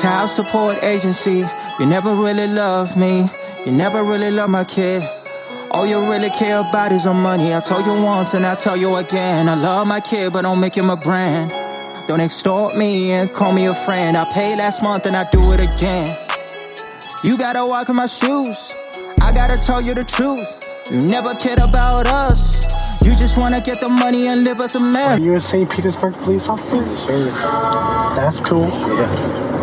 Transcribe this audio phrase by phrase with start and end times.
[0.00, 1.44] Child support agency,
[1.78, 3.30] you never really love me.
[3.64, 5.02] You never really love my kid.
[5.70, 7.54] All you really care about is your money.
[7.54, 9.48] I told you once and I tell you again.
[9.48, 11.50] I love my kid, but don't make him a brand.
[12.06, 14.16] Don't extort me and call me a friend.
[14.16, 16.16] I paid last month and I do it again.
[17.24, 18.76] You gotta walk in my shoes.
[19.22, 20.46] I gotta tell you the truth.
[20.90, 23.02] You never cared about us.
[23.02, 25.20] You just wanna get the money and live us a Are mess.
[25.20, 25.68] you a St.
[25.70, 26.84] Petersburg police officer?
[27.06, 27.24] Sure.
[28.14, 28.68] That's cool.
[28.68, 29.55] Yeah.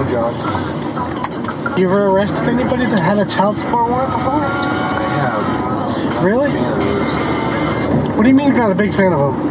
[0.00, 1.78] Good job.
[1.78, 4.40] You ever arrested anybody that had a child support warrant before?
[4.40, 6.24] Yeah.
[6.24, 6.50] Really?
[6.50, 9.50] Yeah, What do you mean you're not a big fan of them?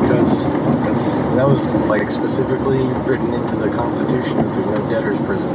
[0.00, 0.44] because
[0.84, 5.48] that's, that was like specifically written into the Constitution to no debtors prison.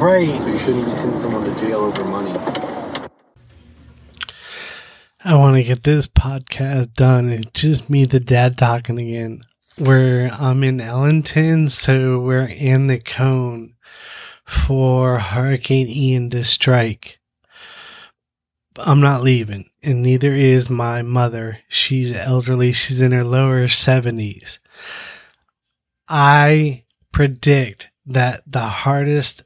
[0.00, 0.40] Right.
[0.42, 2.32] So you shouldn't be sending someone to jail over money.
[5.24, 7.28] I want to get this podcast done.
[7.30, 9.42] It's just me, the dad, talking again.
[9.76, 13.74] Where I'm in Ellenton, so we're in the cone
[14.44, 17.18] for Hurricane Ian to strike.
[18.76, 21.58] I'm not leaving, and neither is my mother.
[21.66, 24.60] She's elderly, she's in her lower 70s.
[26.06, 29.42] I predict that the hardest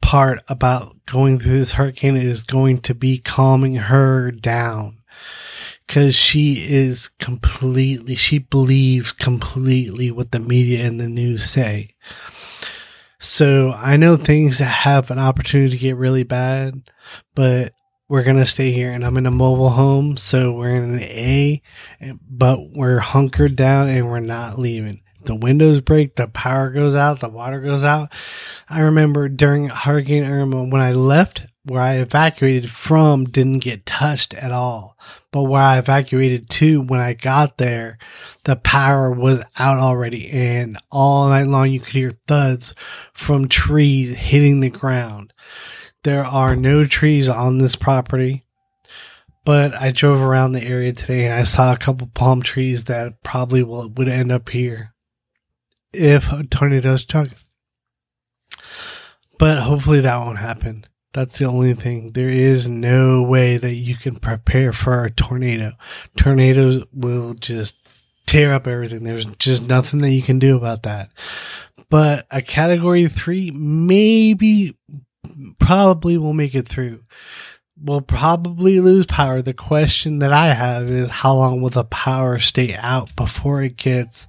[0.00, 4.98] part about going through this hurricane is going to be calming her down
[5.90, 11.96] because she is completely she believes completely what the media and the news say.
[13.18, 16.88] So i know things have an opportunity to get really bad
[17.34, 17.74] but
[18.08, 21.60] we're gonna stay here and i'm in a mobile home so we're in an a
[22.22, 25.02] but we're hunkered down and we're not leaving.
[25.24, 28.12] The windows break the power goes out the water goes out.
[28.68, 34.34] I remember during Hurricane Irma when I left where I evacuated from didn't get touched
[34.34, 34.96] at all.
[35.32, 37.98] But where I evacuated to when I got there,
[38.44, 42.74] the power was out already and all night long you could hear thuds
[43.12, 45.32] from trees hitting the ground.
[46.02, 48.44] There are no trees on this property.
[49.44, 53.22] But I drove around the area today and I saw a couple palm trees that
[53.22, 54.94] probably will, would end up here
[55.92, 57.28] if a tornado struck
[59.40, 60.84] but hopefully that won't happen.
[61.12, 62.08] That's the only thing.
[62.08, 65.72] There is no way that you can prepare for a tornado.
[66.16, 67.76] Tornadoes will just
[68.26, 69.02] tear up everything.
[69.02, 71.10] There's just nothing that you can do about that.
[71.88, 74.76] But a category three, maybe,
[75.58, 77.02] probably will make it through.
[77.82, 79.42] We'll probably lose power.
[79.42, 83.76] The question that I have is how long will the power stay out before it
[83.76, 84.28] gets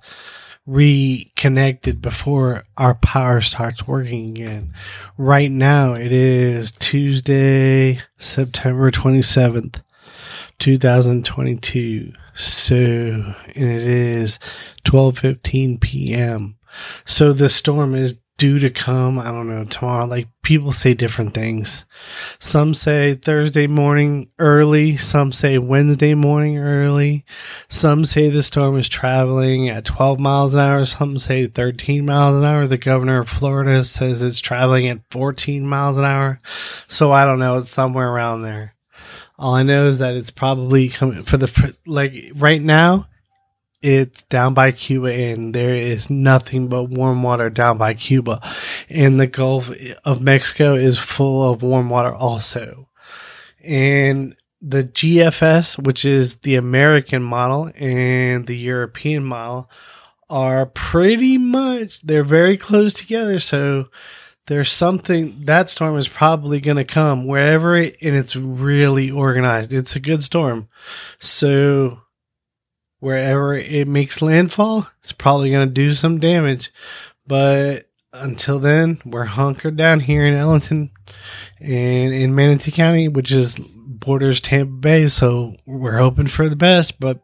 [0.66, 4.74] reconnected before our power starts working again.
[5.18, 9.82] Right now it is Tuesday, September 27th,
[10.60, 12.14] 2022.
[12.34, 14.40] So, and it is
[14.86, 16.58] 12:15 p.m.
[17.06, 20.08] So the storm is due to come, I don't know, tomorrow.
[20.08, 21.86] Like people say different things.
[22.40, 27.24] Some say Thursday morning early, some say Wednesday morning early.
[27.70, 32.38] Some say the storm is traveling at 12 miles an hour, some say 13 miles
[32.38, 32.66] an hour.
[32.66, 36.42] The governor of Florida says it's traveling at 14 miles an hour.
[36.88, 38.74] So I don't know, it's somewhere around there.
[39.38, 43.08] All I know is that it's probably coming for the like right now
[43.82, 48.42] it's down by Cuba and there is nothing but warm water down by Cuba.
[48.90, 49.72] And the Gulf
[50.06, 52.90] of Mexico is full of warm water also.
[53.64, 59.70] And the GFS, which is the American model and the European model
[60.30, 63.40] are pretty much, they're very close together.
[63.40, 63.90] So
[64.48, 69.74] there's something that storm is probably going to come wherever it, and it's really organized.
[69.74, 70.68] It's a good storm.
[71.20, 72.02] So
[73.02, 76.72] wherever it makes landfall, it's probably going to do some damage.
[77.28, 80.92] But until then, we're hunkered down here in Ellenton
[81.60, 85.08] and in Manatee County, which is borders Tampa Bay.
[85.08, 87.22] So we're hoping for the best, but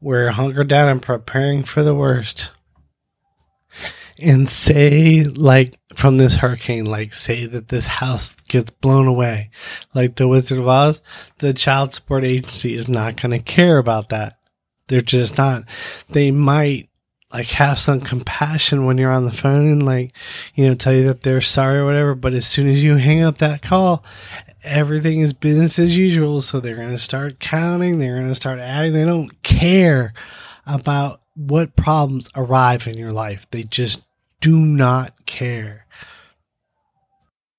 [0.00, 2.50] we're hunkered down and preparing for the worst.
[4.18, 9.50] And say, like, from this hurricane, like, say that this house gets blown away,
[9.92, 11.02] like the Wizard of Oz,
[11.38, 14.38] the child support agency is not going to care about that.
[14.88, 15.64] They're just not.
[16.10, 16.90] They might
[17.32, 20.12] like have some compassion when you're on the phone and like,
[20.54, 22.14] you know, tell you that they're sorry or whatever.
[22.14, 24.04] But as soon as you hang up that call,
[24.62, 26.42] everything is business as usual.
[26.42, 27.98] So they're going to start counting.
[27.98, 28.92] They're going to start adding.
[28.92, 30.12] They don't care
[30.66, 33.46] about what problems arrive in your life.
[33.50, 34.04] They just
[34.40, 35.86] do not care.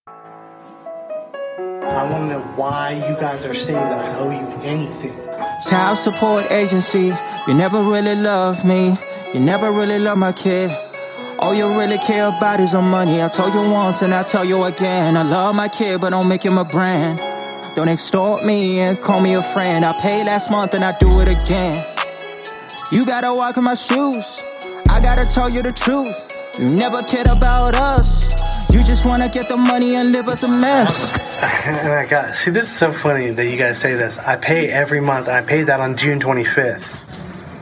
[0.08, 5.25] I want to know why you guys are saying that I owe you anything.
[5.62, 7.14] Child support agency,
[7.48, 8.98] you never really love me.
[9.34, 10.70] You never really love my kid.
[11.40, 13.22] All you really care about is the money.
[13.22, 15.16] I told you once and I tell you again.
[15.16, 17.20] I love my kid, but don't make him a brand.
[17.76, 19.86] Don't extort me and call me a friend.
[19.86, 21.86] I paid last month and I do it again.
[22.92, 24.44] You gotta walk in my shoes.
[24.90, 26.16] I gotta tell you the truth.
[26.60, 28.05] You never cared about us.
[29.06, 31.40] You just wanna get the money and live us a mess.
[31.68, 34.18] And I got see this is so funny that you guys say this.
[34.18, 35.30] I pay every month.
[35.30, 37.04] I paid that on June 25th.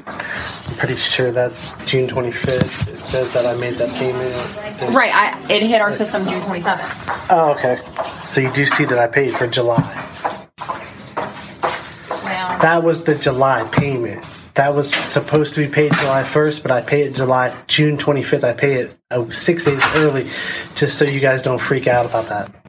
[0.08, 2.88] I'm pretty sure that's June 25th.
[2.88, 4.96] It says that I made that payment.
[4.96, 5.14] Right.
[5.14, 7.28] I it hit our system June 27th.
[7.30, 7.78] Oh, okay.
[8.24, 9.84] So you do see that I paid for July.
[12.10, 14.24] Well, That was the July payment.
[14.56, 18.44] That was supposed to be paid July 1st, but I paid it July June 25th.
[18.44, 20.30] I paid it uh, six days early,
[20.76, 22.63] just so you guys don't freak out about that.